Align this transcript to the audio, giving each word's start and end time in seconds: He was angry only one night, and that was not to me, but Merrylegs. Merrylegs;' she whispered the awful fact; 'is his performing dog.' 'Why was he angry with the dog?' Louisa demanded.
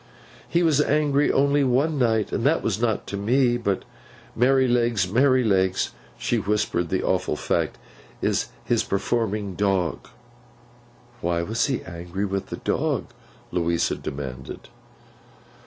He 0.49 0.63
was 0.63 0.81
angry 0.81 1.31
only 1.31 1.63
one 1.63 1.99
night, 1.99 2.31
and 2.31 2.43
that 2.43 2.63
was 2.63 2.81
not 2.81 3.05
to 3.05 3.17
me, 3.17 3.55
but 3.55 3.85
Merrylegs. 4.35 5.05
Merrylegs;' 5.07 5.91
she 6.17 6.37
whispered 6.39 6.89
the 6.89 7.03
awful 7.03 7.35
fact; 7.35 7.77
'is 8.19 8.47
his 8.65 8.83
performing 8.83 9.53
dog.' 9.53 10.07
'Why 11.21 11.43
was 11.43 11.67
he 11.67 11.83
angry 11.83 12.25
with 12.25 12.47
the 12.47 12.57
dog?' 12.57 13.11
Louisa 13.51 13.95
demanded. 13.95 14.69